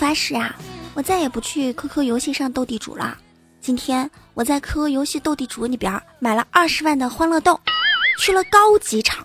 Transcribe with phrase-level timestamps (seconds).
[0.00, 0.56] 发誓啊，
[0.94, 3.18] 我再也不去 QQ 游戏上斗地主了。
[3.60, 7.60] 今天我在 QQ 游戏斗地主里边买了二十万的欢乐豆，
[8.18, 9.22] 去了高级场，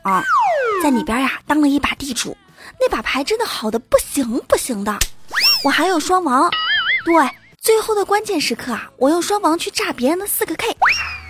[0.84, 2.36] 在里边呀当了一把地主，
[2.78, 5.00] 那把牌真的好的不行不行的。
[5.64, 6.52] 我还有双王，
[7.06, 7.16] 对，
[7.62, 10.76] 最后的关键时刻啊，我用双王去炸别人的四个 K，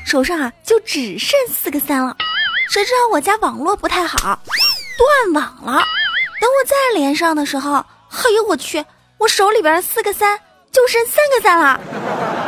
[0.07, 2.17] 手上啊就只剩四个三了。
[2.67, 4.17] 谁知道我家网络不太好，
[4.98, 5.84] 断网了。
[6.41, 8.84] 等我再连上的时候，哎呦我去，
[9.25, 10.39] 我手里边四个三
[10.71, 11.81] 就剩三个三了，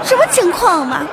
[0.05, 1.07] 什么情况嘛？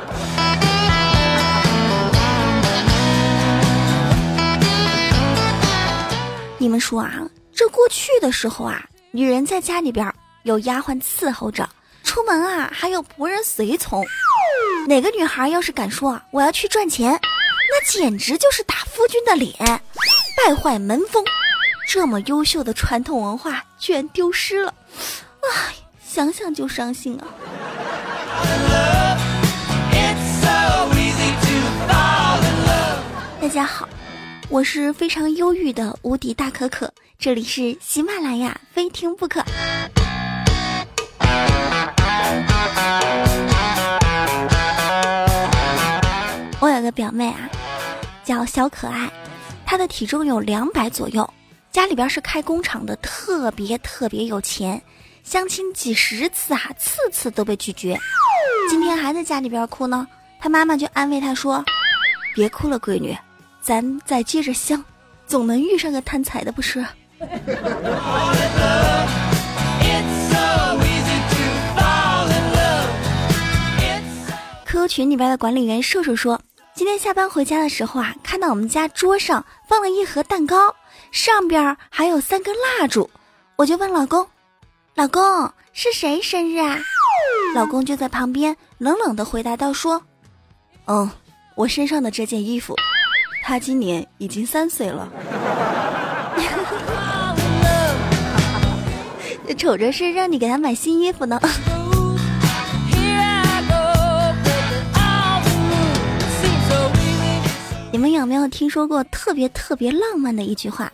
[6.58, 11.66] 你们说啊，这过去的时候啊，女人在家里边有丫鬟伺候着，
[12.02, 14.04] 出门啊还有仆人随从。
[14.86, 17.18] 哪个女孩要是敢说我要去赚钱，
[17.70, 19.54] 那简直就是打夫君的脸，
[20.36, 21.24] 败坏门风。
[21.86, 24.74] 这么优秀的传统文化居然丢失了，
[25.52, 27.26] 唉，想想就伤心啊！
[33.40, 33.88] 大家好，
[34.48, 39.44] 我是非常忧郁的无敌大可可，这里是喜马拉雅，非听不可。
[46.60, 47.48] 我有个表妹啊，
[48.24, 49.10] 叫小可爱，
[49.66, 51.28] 她的体重有两百左右。
[51.70, 54.80] 家里边是开工厂的，特别特别有钱，
[55.24, 57.98] 相亲几十次啊，次次都被拒绝。
[58.68, 60.06] 今天还在家里边哭呢，
[60.38, 61.64] 他妈妈就安慰他说
[62.36, 63.16] ：“别哭了，闺女，
[63.60, 64.84] 咱再接着相，
[65.26, 66.84] 总能遇上个贪财的，不是？
[74.66, 76.38] ”？”QQ 群里边的管理员瘦瘦说
[76.76, 80.74] ：“今天下班回家的时候啊，看到我们家桌上放了一盒蛋糕。”
[81.10, 83.08] 上边还有三根蜡烛，
[83.56, 84.26] 我就问老公
[84.94, 85.22] ：“老公
[85.72, 86.78] 是谁生日啊？”
[87.54, 90.00] 老公就在旁边冷冷的回答道：“说，
[90.86, 91.10] 嗯，
[91.56, 92.76] 我身上的这件衣服，
[93.42, 95.08] 他今年已经三岁了。
[99.58, 101.40] 瞅着是让你给他买新衣服呢。
[107.90, 110.92] 你们有没有听说过特别特别浪漫的一句话？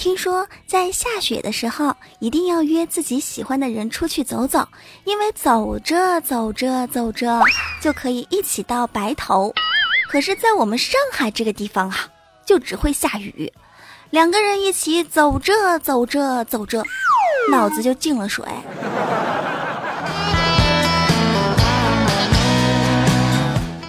[0.00, 4.66] 听说在下雪的时候，一定要约自己喜欢的人出去走走，
[5.04, 7.42] 因为走着走着走着
[7.82, 9.52] 就可以一起到白头。
[10.10, 12.08] 可是，在我们上海这个地方啊，
[12.46, 13.52] 就只会下雨。
[14.08, 16.82] 两个人一起走着走着走着，
[17.50, 18.42] 脑子就进了水。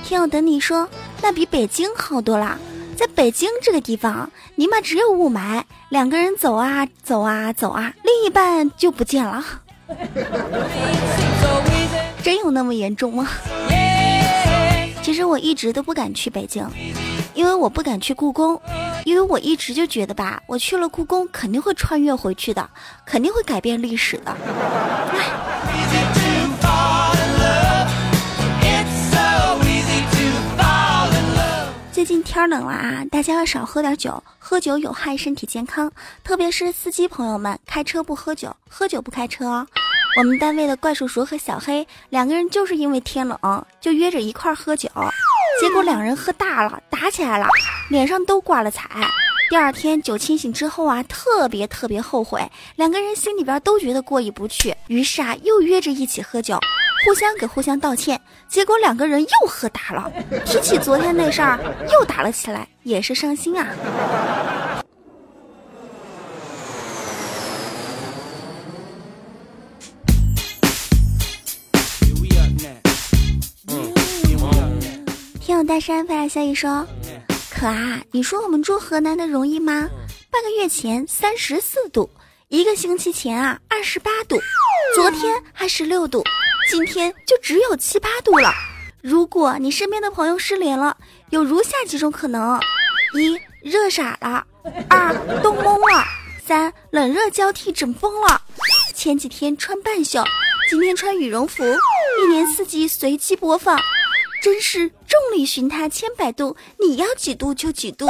[0.04, 0.86] 听我等你说。
[1.24, 2.58] 那比北京好多啦，
[3.02, 9.44] 在北京这个地方，尼玛只有雾霾，两个人走啊走啊走啊，另一半就不见了。
[12.22, 13.28] 真有那么严重吗？
[15.02, 16.64] 其实我一直都不敢去北京，
[17.34, 18.62] 因为我不敢去故宫，
[19.04, 22.70] 因为我一直就觉得吧，我去了故宫肯定会穿越回去的，
[23.04, 24.38] 肯定会改变历史的。
[32.02, 35.92] 最近天冷了啊，大家要少喝点酒，喝酒有害身体健康，
[36.24, 39.68] 特别是司机朋友们，开车不喝酒，喝酒不开车哦。
[40.18, 44.90] 我们单位的怪叔叔和小黑两个人就是因为天冷，就约着一块喝酒，
[45.62, 47.46] 结果两人喝大了，打起来了，
[47.92, 48.90] 脸上都挂了彩。
[49.52, 52.42] 第二天酒清醒之后啊，特别特别后悔，
[52.78, 56.58] 两个人心里边都觉得过意不去，于是啊，又约着一起喝酒。
[57.04, 60.12] 互相给互相道歉，结果两个人又喝大了。
[60.46, 61.60] 提起昨天那事儿，
[61.92, 63.68] 又打了起来，也是伤心啊。
[75.40, 76.86] 听友大山发来消息说
[77.52, 79.90] ：“可啊，你说我们住河南的容易吗？
[80.30, 82.10] 半个月前三十四度，
[82.48, 84.40] 一个星期前啊二十八度，
[84.96, 86.24] 昨天还十六度。”
[86.70, 88.54] 今天就只有七八度了。
[89.02, 90.96] 如果你身边的朋友失联了，
[91.32, 92.60] 有如下几种可能：
[93.14, 94.46] 一、热傻了；
[94.90, 96.04] 二、冻懵了；
[96.46, 98.42] 三、冷热交替整疯了。
[98.94, 100.24] 前几天穿半袖，
[100.70, 103.80] 今天穿羽绒服，一年四季随机播放，
[104.42, 108.08] 真是众里寻他千百度，你要几度就几度。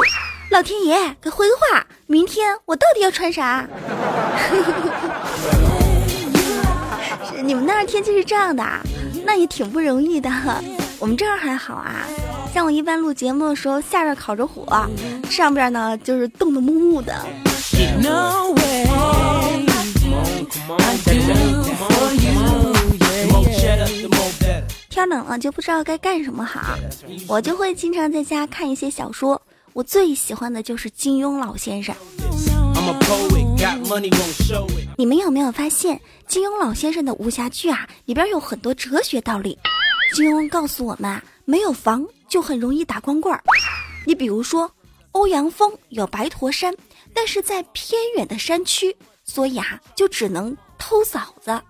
[0.49, 3.65] 老天爷给回个话，明天我到底要穿啥？
[7.43, 8.81] 你们那儿天气是这样的啊，
[9.25, 10.29] 那也挺不容易的。
[10.99, 12.05] 我们这儿还好啊，
[12.53, 14.87] 像我一般录节目的时候，下边烤着火，
[15.29, 17.15] 上边呢就是冻得木木的。
[24.89, 26.77] 天冷了就不知道该干什么好，
[27.27, 29.41] 我就会经常在家看一些小说。
[29.73, 31.95] 我最喜欢的就是金庸老先生。
[34.97, 39.55] 你们有没有发现，金庸老先生的武侠剧啊，里边有很多哲学道理。
[40.15, 43.39] 金庸告诉我们啊，没有房就很容易打光棍儿。
[44.07, 44.71] 你比如说，
[45.11, 46.75] 欧阳锋有白驼山，
[47.13, 51.61] 但是在偏远的山区，所以啊，就只能偷嫂子。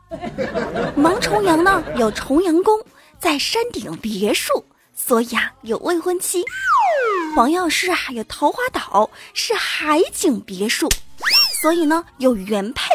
[0.95, 2.79] 王重阳呢，有重阳宫。
[3.19, 4.63] 在山顶别墅，
[4.95, 6.41] 所以啊有未婚妻。
[7.35, 10.89] 黄药师啊有桃花岛，是海景别墅，
[11.61, 12.89] 所以呢有原配。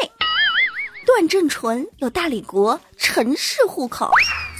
[1.05, 4.11] 段正淳有大理国陈氏户口，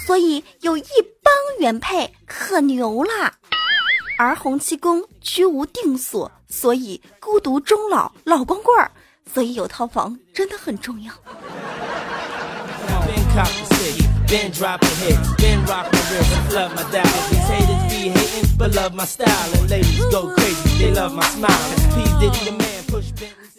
[0.06, 0.84] 所以有一
[1.22, 3.34] 帮原配，可牛啦。
[4.18, 8.90] 而洪七公居无定所，所以孤独终老，老光棍儿，
[9.32, 11.14] 所以有套房真的很重要。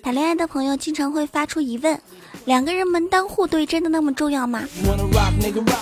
[0.09, 2.01] 谈恋爱的朋友经常会发出疑问：
[2.47, 4.67] 两个人门当户对真的那么重要吗？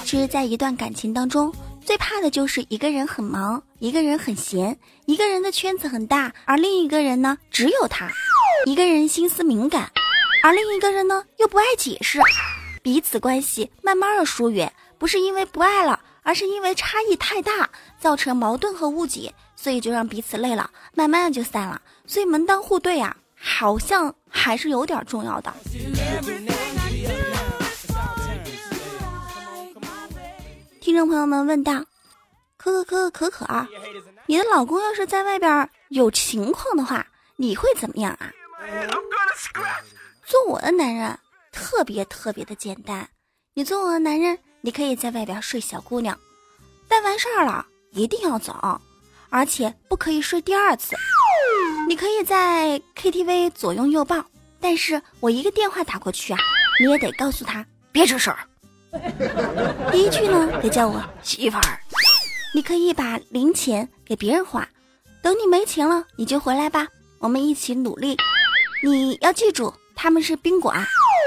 [0.05, 8.09] 其实，在一段感情当中，最怕的就是一个人很忙，一个人很闲，一个人的圈子很大，而另一个人呢，只有他；
[8.67, 9.93] 一个人心思敏感，
[10.43, 12.19] 而另一个人呢，又不爱解释。
[12.83, 17.71] 彼此关系慢慢的疏远，不是因为不爱了，而是因为差异太大，
[18.01, 21.81] 造成矛盾和误解，所以就让彼此累了，慢慢的就散了。
[22.09, 25.53] 所以门当户对啊，好像还是有点重要的。
[30.81, 31.85] 听众朋友们问道：
[32.57, 33.67] 可可可可可可，
[34.27, 37.07] 你的老公要是在外边有情况的话，
[37.37, 38.33] 你会怎么样啊？
[40.25, 41.19] 做我的男人。
[41.53, 43.09] 特别特别的简单，
[43.55, 46.19] 你做我的男人，你可以在外边睡小姑娘，
[46.87, 48.79] 但完事儿了一定要走，
[49.31, 50.95] 而且不可以睡第二次。
[51.89, 54.25] 你可以在 KTV 左拥右抱，
[54.61, 56.39] 但是我一个电话打过去啊，
[56.81, 58.41] 你也得告诉他别吱声儿。
[59.93, 61.79] 第一句呢，得叫我媳妇儿。
[62.53, 64.69] 你可以把零钱给别人花，
[65.23, 66.89] 等你没钱了，你就回来吧，
[67.21, 68.17] 我们一起努力。
[68.83, 70.85] 你要记住，他们是宾馆。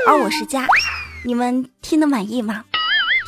[0.07, 0.67] 而我是家，
[1.23, 2.65] 你们听得满意吗？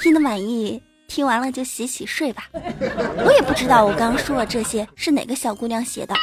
[0.04, 2.50] 听得满意，听完了就洗洗睡吧。
[2.54, 6.14] 我也不知道我刚刚说的这些是哪个小姑娘写的。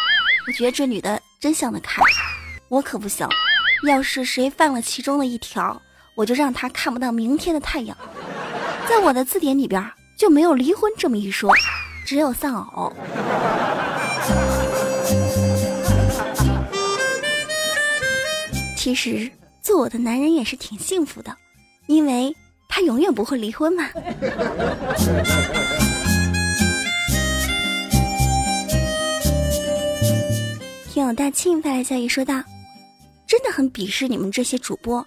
[0.49, 2.01] 我觉得这女的真想得开，
[2.71, 3.29] 我可不行。
[3.87, 5.79] 要是谁犯了其中的一条，
[6.15, 7.95] 我就让他看不到明天的太阳。
[8.89, 9.85] 在我的字典里边
[10.19, 11.53] 就没有离婚这么一说，
[12.07, 12.91] 只有丧偶。
[18.75, 19.31] 其实。
[19.61, 21.37] 做我的男人也是挺幸福的，
[21.89, 22.35] 因为
[22.71, 23.87] 他永远不会离婚嘛。
[31.09, 32.43] 友大庆发来消息说道
[33.27, 35.01] ：“真的很鄙视你们这些主播，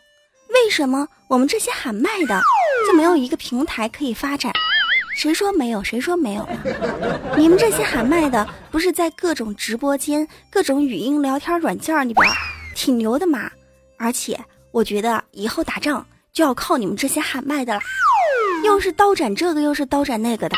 [0.50, 2.42] 为什么我们这些喊麦的
[2.88, 4.52] 就没有一个平台可以发展？
[5.16, 5.84] 谁说没有？
[5.84, 6.50] 谁说没有？
[7.38, 12.26] 你们这些喊麦的不是在各种直播间、各种语音聊天软件里边
[12.76, 13.52] 挺牛的吗？
[13.98, 14.40] 而且。”
[14.72, 17.82] 我觉得以后打仗就要靠你们这些喊麦的了，
[18.64, 20.56] 又是刀斩这个，又是刀斩那个的，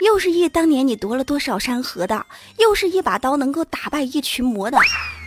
[0.00, 2.24] 又是一当年你夺了多少山河的，
[2.58, 4.78] 又是一把刀能够打败一群魔的，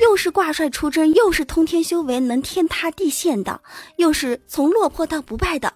[0.02, 3.60] 又是挂帅出征，又是通天修为能天塌地陷的，
[3.98, 5.72] 又是从落魄到不败的，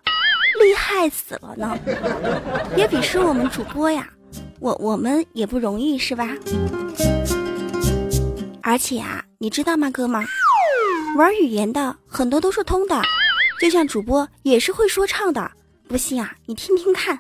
[0.59, 1.77] 厉害死了呢！
[2.75, 4.09] 别鄙视我们主播呀，
[4.59, 6.29] 我我们也不容易是吧？
[8.61, 10.25] 而且啊，你知道吗，哥们？
[11.15, 13.01] 玩语言的很多都是通的，
[13.61, 15.49] 就像主播也是会说唱的。
[15.87, 17.17] 不信啊，你听听看。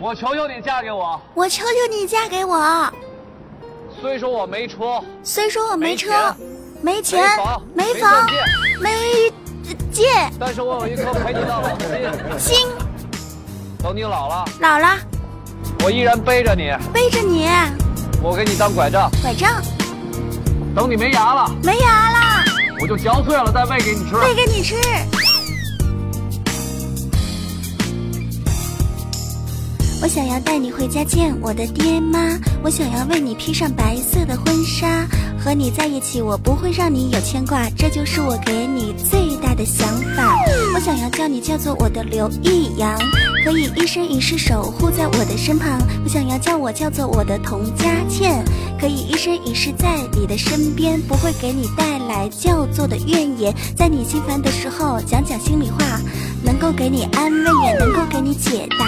[0.00, 1.20] 我求求你嫁给我！
[1.34, 2.88] 我求求你嫁给我！
[4.00, 6.12] 虽说我没车，虽说我没车，
[6.80, 7.20] 没钱，
[7.74, 8.30] 没房，
[8.80, 9.32] 没
[9.92, 10.04] 借，
[10.38, 12.54] 但是我有一颗陪你到老的心。
[12.54, 12.68] 心。
[13.82, 14.96] 等你老了，老了，
[15.82, 17.48] 我依然背着你，背着你，
[18.22, 19.60] 我给你当拐杖，拐杖。
[20.76, 22.44] 等你没牙了，没牙了，
[22.80, 24.76] 我就嚼碎了再喂给你吃，喂给你吃。
[30.08, 32.18] 我想要带你回家见我的爹妈，
[32.62, 35.06] 我想要为你披上白色的婚纱，
[35.38, 39.86] 和你在一起，我不会让你有牵挂，这就是我给你最大的想
[40.16, 40.34] 法。
[40.74, 42.98] 我想要叫你叫做我的刘易阳，
[43.44, 45.78] 可以一生一世守护在我的身旁。
[46.02, 48.42] 我想要叫我叫做我的童佳倩，
[48.80, 53.52] 可以一生一世在你的身边，不会给你带来叫做的怨言。
[53.76, 56.00] 在你心烦的时候，讲讲心里话，
[56.44, 58.86] 能够给你安慰，也能够给你解答。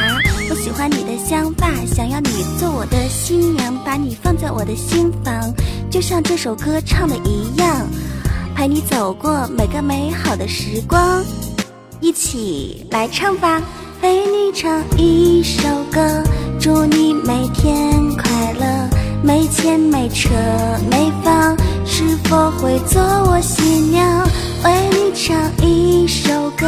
[0.48, 2.28] 我喜欢你的想法，想要你
[2.58, 5.52] 做我的新娘，把你放在我的心房。
[5.90, 7.88] 就像这首歌唱的一样，
[8.54, 11.24] 陪你走过每个美好的时光，
[12.00, 13.60] 一起来唱吧，
[14.00, 16.22] 陪你唱一首歌，
[16.60, 18.88] 祝你每天快乐，
[19.22, 20.30] 没钱没车
[20.90, 24.26] 没房，是否会做我新娘？
[24.64, 26.66] 为你唱一首歌，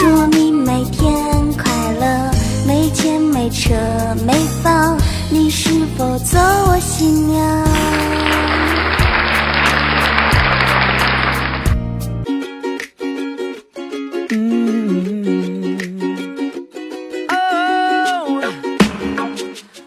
[0.00, 1.14] 祝你每天
[1.56, 2.30] 快乐，
[2.66, 3.74] 没钱没车
[4.26, 4.98] 没房，
[5.30, 7.64] 你是否做我新娘？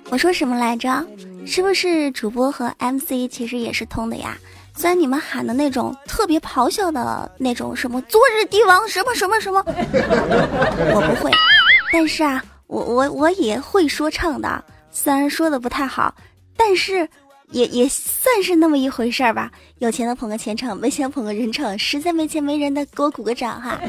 [0.09, 0.89] 我说什么来着？
[1.47, 4.37] 是不是主播和 MC 其实也是通的呀？
[4.75, 11.31] 虽然你们喊的那种特别咆哮的那种什么昨日帝王什么什么什么，我不会。
[11.91, 16.13] 但是啊，我我我也会说唱的，虽然说的不太好，
[16.55, 17.07] 但是
[17.51, 19.49] 也也算是那么一回事儿吧。
[19.79, 23.79] 有钱的捧个钱场，没钱捧个人场，实在没钱没人的给我鼓个掌哈。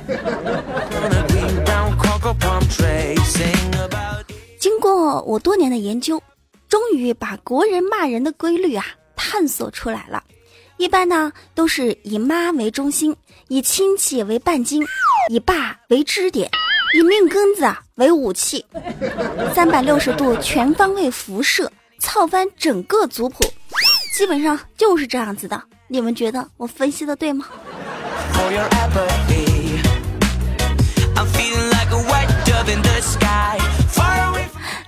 [4.59, 6.23] 经过我多年的研究，
[6.69, 8.85] 终于把国人骂人的规律啊
[9.17, 10.23] 探索出来了。
[10.77, 13.17] 一般呢都是以妈为中心，
[13.49, 14.85] 以亲戚为半径，
[15.31, 16.49] 以爸为支点，
[16.95, 18.65] 以命根子啊为武器，
[19.55, 23.45] 三百六十度全方位辐射，操翻整个族谱，
[24.17, 25.61] 基本上就是这样子的。
[25.89, 27.47] 你们觉得我分析的对吗？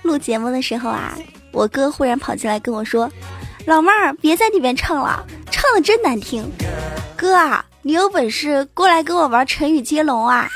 [0.03, 1.17] 录节目的时候啊，
[1.51, 3.09] 我哥忽然跑进来跟我说
[3.65, 6.49] ：“老妹儿，别在里边唱了，唱的真难听。”
[7.15, 10.47] 哥啊，你有本事过来跟我玩成语接龙啊！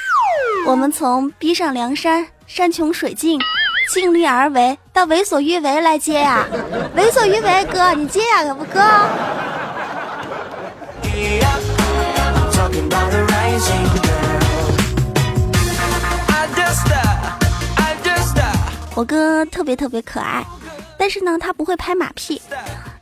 [0.67, 3.39] 我们从逼上梁山，山穷水尽，
[3.93, 6.45] 尽力而为，到为所欲为来接呀！
[6.95, 8.81] 为所欲为，哥你接呀，可不哥？
[18.95, 20.41] 我哥特别特别可爱，
[20.97, 22.41] 但是呢，他不会拍马屁。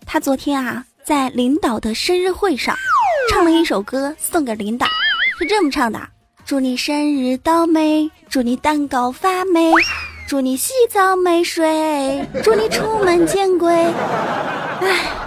[0.05, 2.75] 他昨天啊，在领导的生日会上，
[3.31, 4.85] 唱了一首歌送给领导，
[5.39, 5.99] 是这么唱的：
[6.45, 9.71] 祝你生日倒霉，祝你蛋糕发霉，
[10.27, 13.73] 祝你洗澡没水，祝你出门见鬼。
[13.73, 15.19] 唉。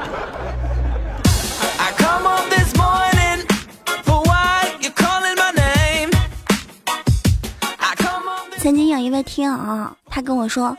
[8.58, 10.76] 曾经有一位听友，他跟我说：“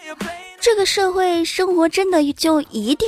[0.69, 3.07] 这个社会生活真的就一定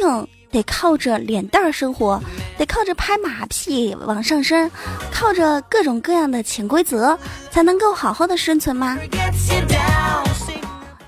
[0.50, 2.18] 得靠着脸蛋儿生活，
[2.58, 4.72] 得靠着拍马屁往上升，
[5.12, 7.20] 靠着各种各样的潜规则
[7.52, 8.98] 才能够好好的生存吗？”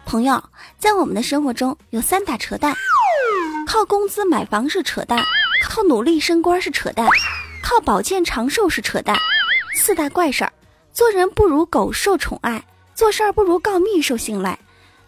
[0.05, 0.43] 朋友，
[0.77, 2.75] 在我们的生活中有三大扯淡：
[3.65, 5.23] 靠工资买房是扯淡，
[5.63, 7.07] 靠努力升官是扯淡，
[7.63, 9.17] 靠保健长寿是扯淡。
[9.73, 10.51] 四大怪事儿，
[10.91, 12.61] 做人不如狗受宠爱。
[12.93, 14.59] 做事儿不如告密受信赖，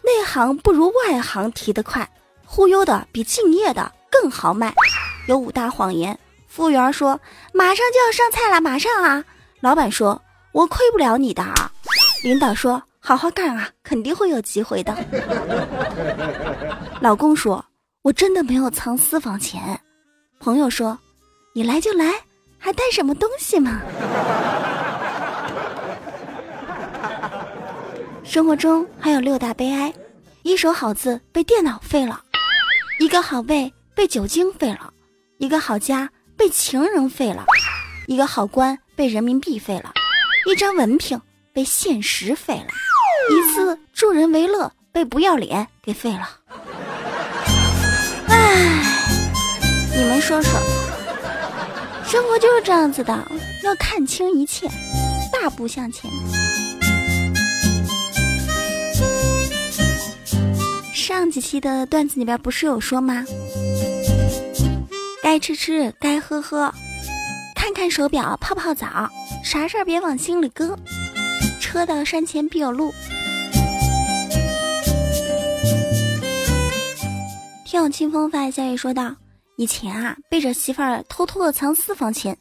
[0.04, 2.08] 内行不如外行提得快，
[2.44, 4.74] 忽悠的比敬业的更豪迈。
[5.26, 6.16] 有五大谎言。
[6.46, 7.18] 服务员说
[7.52, 9.24] ：“马上就要上菜了，马上啊！”
[9.60, 10.20] 老板说
[10.52, 11.72] ：“我亏不了你的啊。”
[12.22, 14.94] 领导说：“好好干啊，肯定会有机会的。
[17.00, 17.64] ”老公说
[18.02, 19.80] ：“我真的没有藏私房钱。”
[20.38, 20.96] 朋友说
[21.54, 22.14] ：“你来就来，
[22.56, 23.80] 还带什么东西吗？”
[28.24, 29.92] 生活中还有六大悲哀：
[30.42, 32.20] 一手好字被电脑废了，
[32.98, 34.92] 一个好胃被酒精废了，
[35.38, 37.44] 一个好家被情人废了，
[38.06, 39.92] 一个好官被人民币废了，
[40.46, 41.20] 一张文凭
[41.52, 42.66] 被现实废了，
[43.30, 46.28] 一次助人为乐被不要脸给废了。
[48.28, 48.82] 唉，
[49.94, 50.58] 你们说说，
[52.04, 53.30] 生活就是这样子的，
[53.62, 54.66] 要看清一切，
[55.30, 56.10] 大步向前。
[61.06, 63.22] 上几期的段子里边不是有说吗？
[65.22, 66.72] 该吃吃，该喝喝，
[67.54, 69.10] 看看手表，泡泡澡，
[69.44, 70.74] 啥事儿别往心里搁。
[71.60, 72.90] 车到山前必有路。
[77.66, 79.14] 听我清风发消息说道：
[79.58, 82.34] 以前啊，背着媳妇儿偷偷的藏私房钱，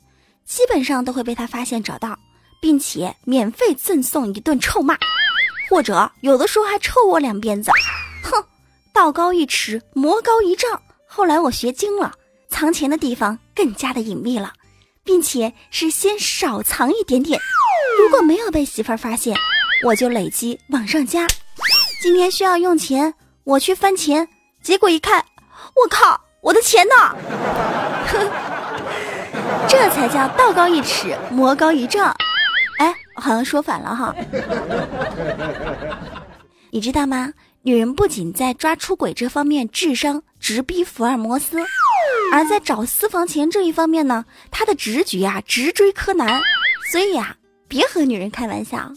[0.45, 2.17] 基本上都会被他发现找到，
[2.61, 4.95] 并且免费赠送一顿臭骂，
[5.69, 7.69] 或者有的时候还抽我两鞭子。
[8.93, 10.79] 道高一尺，魔高一丈。
[11.07, 12.13] 后来我学精了，
[12.47, 14.53] 藏钱的地方更加的隐秘了，
[15.03, 17.39] 并且是先少藏一点点。
[17.99, 19.35] 如果没有被媳妇儿发现，
[19.83, 21.27] 我就累积往上加。
[22.03, 24.27] 今天需要用钱，我去翻钱，
[24.61, 25.25] 结果一看，
[25.75, 26.93] 我靠，我的钱呢？
[29.67, 32.15] 这才叫道高一尺，魔高一丈。
[32.77, 34.15] 哎，好像说反了哈。
[36.69, 37.33] 你知道吗？
[37.65, 41.57] 女人不仅在抓出轨这方面智商直逼福尔摩斯，
[42.33, 46.41] 而在找私房钱这一方面呢，她的直觉啊直追柯南。
[46.91, 47.37] 所以啊，
[47.69, 48.91] 别和女人开玩笑。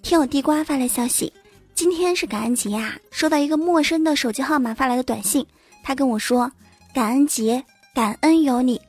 [0.00, 1.32] 听我地瓜发来消息，
[1.74, 5.44] 今天是感恩节呀，收到一个陌生的手机号码发来的短信，
[5.82, 6.52] 他跟我说
[6.94, 8.80] 感恩节，感恩有你。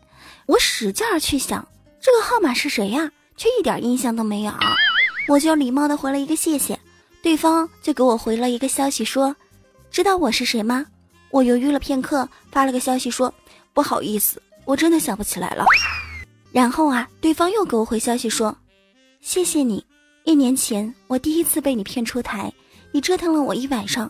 [0.46, 1.68] 我使劲儿去想
[2.08, 4.54] 这个号码是谁呀，却一点印象都没有。
[5.28, 6.80] 我就礼貌的回了一个谢谢，
[7.22, 9.36] 对方就给我回了一个消息说，
[9.92, 10.86] 知道我是谁吗？
[11.32, 13.32] 我犹豫了片刻，发了个消息说
[13.74, 15.66] 不好意思，我真的想不起来了。
[16.54, 18.58] 然后啊，对方又给我回消息说，
[19.20, 19.86] 谢谢你。
[20.24, 22.50] 一年前，我第一次被你骗出台，
[22.94, 24.10] 你折腾了我一晚上。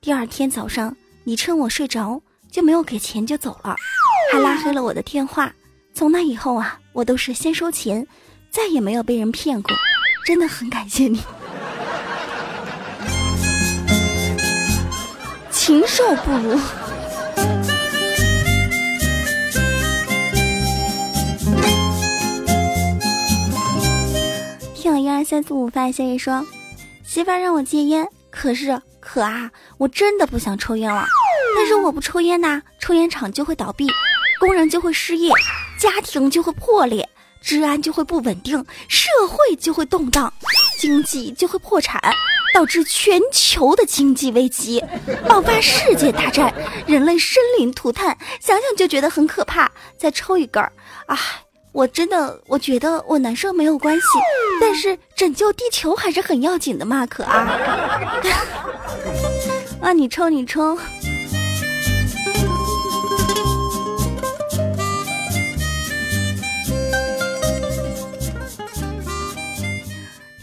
[0.00, 3.76] 第二天早上，你趁我睡着就没有给钱就走了，
[4.32, 5.54] 还拉黑了我的电话。
[5.96, 8.06] 从那以后啊，我都是先收钱，
[8.50, 9.74] 再也没有被人骗过。
[10.26, 11.22] 真的很感谢你，
[15.50, 16.60] 禽兽不如。
[24.74, 26.46] 听我一二三四五发消息说，
[27.06, 31.06] 媳妇让我戒烟，可是可啊，我真的不想抽烟了。
[31.56, 33.86] 但是我不抽烟呐，抽烟厂就会倒闭，
[34.38, 35.32] 工人就会失业，
[35.78, 37.08] 家庭就会破裂，
[37.40, 40.32] 治安就会不稳定，社会就会动荡，
[40.78, 42.00] 经济就会破产，
[42.54, 44.82] 导致全球的经济危机，
[45.28, 46.52] 爆发世界大战，
[46.86, 49.70] 人类生灵涂炭，想想就觉得很可怕。
[49.98, 50.72] 再抽一根儿，
[51.06, 51.18] 啊。
[51.72, 54.06] 我真的，我觉得我难受没有关系，
[54.62, 57.52] 但是拯救地球还是很要紧的嘛，可啊！
[59.82, 60.78] 啊，你抽你抽。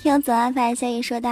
[0.04, 1.30] 听左岸发消息说道：“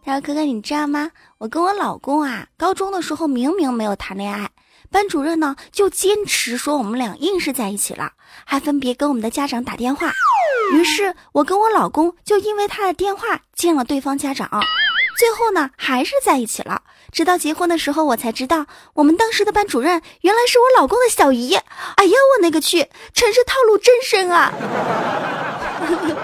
[0.00, 1.10] 他说哥哥，你知道吗？
[1.38, 4.48] 我跟我老公啊，高中的时候明明没有谈恋爱。”
[4.92, 8.12] 班主任呢，就坚持说我们俩硬是在一起了，
[8.44, 10.12] 还分别跟我们的家长打电话。
[10.72, 14.48] 于是我跟我老公就因为他的电话见了对方家长，
[15.18, 16.82] 最后呢还是在一起了。
[17.10, 21.56] 直到结婚的时候，我才知道我们当时的班主任原来是我老公的小姨。
[21.56, 24.52] 哎呀，我那个去，城市套路真深啊！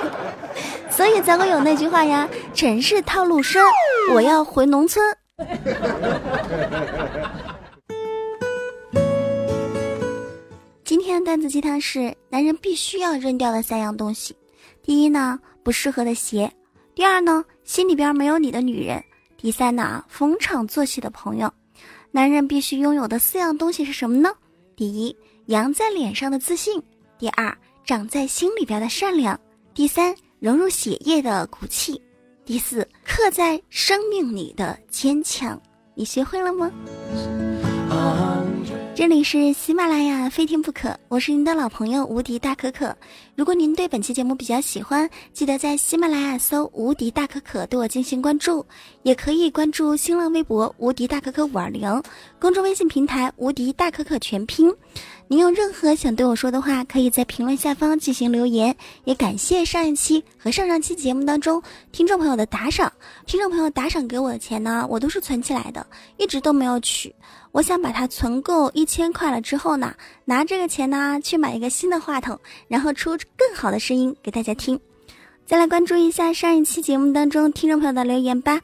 [0.95, 3.63] 所以才会有那句话呀，城市套路深，
[4.13, 5.03] 我要回农村。
[10.85, 14.37] 今天的段子鸡汤是男人必须要扔掉的三样东西：
[14.83, 16.47] 第一呢，不适合的鞋；
[16.95, 19.01] 第二呢，心里边没有你的女人；
[19.39, 21.51] 第三呢，逢场作戏的朋友。
[22.11, 24.31] 男人必须拥有的四样东西是什么呢？
[24.77, 26.79] 第一，扬在脸上的自信；
[27.19, 29.35] 第二，长在心里边的善良；
[29.73, 31.95] 第三，融入血液的骨气；
[32.45, 35.57] 第四，刻在生命里的坚强。
[35.95, 36.69] 你学会了吗？
[38.93, 40.99] 这里是喜马拉雅，非听不可。
[41.07, 42.95] 我是您的老朋友无敌大可可。
[43.37, 48.67] 如果您对本期节目比较喜欢，记得在喜马拉雅搜“无敌大可可”对我进行关注，
[49.05, 52.03] 也可以关注新浪微博“无敌大可可五二零”，
[52.41, 54.75] 公众微信平台“无敌大可可全拼”。
[55.33, 58.77] 您有任何想对我说的话，可以在评论下方进行留言。
[59.05, 62.93] 也感谢上一期和上上期节目当中听众朋友的打赏。
[63.25, 65.87] 听众朋友打赏给我的钱呢，我都是存起来的，
[66.19, 67.15] 一直都没有取。
[67.51, 69.95] 我想把它存够一千块了之后呢，
[70.27, 74.79] 拿这个钱呢去买一个新的话筒，然后出更好的声音给大家听。
[75.47, 78.61] 再来关注一下上一期节目当中听众朋友的留言吧。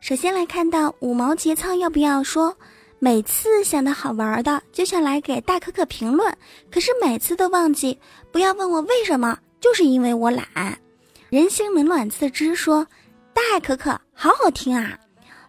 [0.00, 2.56] 首先来看到五毛节操要不要说，
[2.98, 6.32] 每次想到好玩的就想来给大可可评论，
[6.70, 7.98] 可是每次都忘记。
[8.32, 10.46] 不要问我为什么，就是因为我懒。
[11.28, 12.86] 人心冷暖自知说，
[13.32, 14.98] 大可可好好听啊。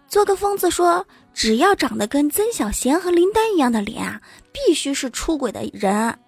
[0.08, 1.06] 做个疯子说。
[1.32, 4.20] 只要长得跟曾小贤和林丹一样的脸啊，
[4.52, 6.20] 必须是出轨的人。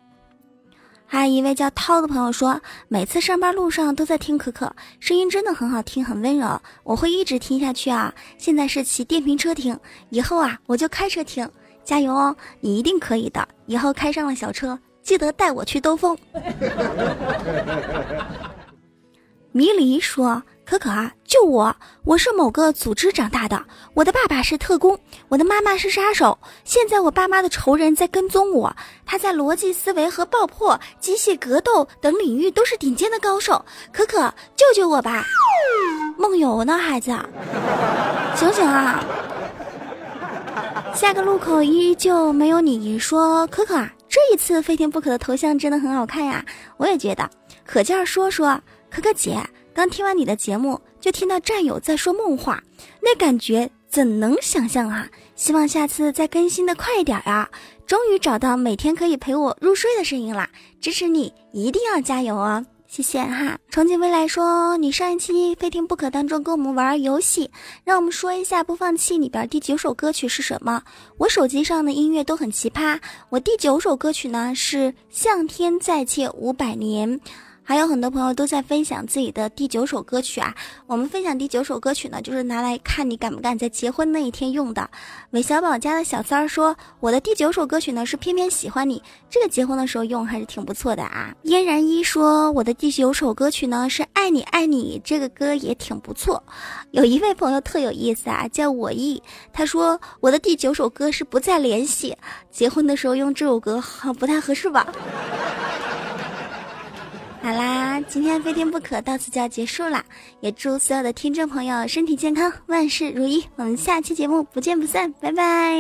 [1.14, 8.14] 还有一位叫涛的朋友说，每次上班路上都在听可可声音，真的很好听，很温柔，我会一直听下去啊。
[8.38, 9.78] 现在是骑电瓶车听，
[10.10, 11.46] 以后啊我就开车听，
[11.84, 13.46] 加油哦，你一定可以的。
[13.66, 16.18] 以后开上了小车，记得带我去兜风。
[19.52, 20.42] 迷离说。
[20.64, 23.62] 可可啊，就我，我是某个组织长大的。
[23.94, 24.98] 我的爸爸是特工，
[25.28, 26.38] 我的妈妈是杀手。
[26.64, 28.74] 现在我爸妈的仇人在跟踪我，
[29.06, 33.66] 他在逻辑思维和爆破、机械格斗等领域都是顶尖的高手。
[33.92, 35.26] 可可，救救我吧！
[36.18, 37.12] 梦游呢，孩子，
[38.36, 39.04] 醒醒啊！
[40.94, 42.98] 下个路口依旧没有你。
[42.98, 46.46] 说可可啊，这一次飞天不可的头像真的很好看呀，
[46.78, 47.30] 我也觉得。
[47.66, 48.58] 可劲儿说说，
[48.90, 49.38] 可可姐。
[49.74, 52.62] 刚听完你的节目，就听到战友在说梦话，
[53.02, 55.08] 那感觉怎能想象啊！
[55.36, 57.50] 希望下次再更新的快一点啊！
[57.88, 60.50] 终于找到每天可以陪我入睡的声音啦！
[60.80, 62.66] 支持你，一定要加油哦！
[62.88, 63.58] 谢谢哈！
[63.72, 67.50] 憧憬未来说，你上一期非听不可当中跟我们玩游戏，
[67.86, 70.84] 让我们说一下播放器里边第九首歌曲是什么？
[71.18, 74.78] 我手机上的音乐都很奇葩，我第九首歌曲呢是
[75.10, 77.18] 《向天再借五百年》。
[77.64, 80.54] 还有很多朋友都在分享自己的第九首歌曲啊，
[80.88, 84.90] 我们分享第九首歌曲呢，就是拿来看你敢不敢在结婚那一天用的。
[85.30, 91.34] 韦小宝家的小三儿说，我的第九首歌曲呢是偏偏喜欢你，这个结婚的时候用还是挺不错的啊。
[91.44, 96.44] 嫣然一说，我的第九首歌曲呢是爱你爱你，这个歌也挺不错。
[96.90, 99.22] 有一位朋友特有意思啊，叫我意，
[99.54, 102.18] 他说我的第九首歌是不再联系，
[102.52, 104.92] 结婚的时候用这首歌好像不太合适吧。
[107.44, 110.04] 好啦，今天非听不可到此就要结束啦，
[110.42, 113.44] 也祝所有的听众朋友身体健康，万事如意。
[113.56, 115.76] 我们下期节目不见不散，拜拜。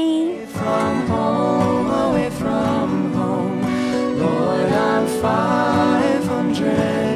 [4.21, 7.11] Lord, I'm five hundred.